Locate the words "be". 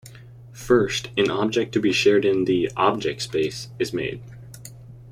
1.79-1.91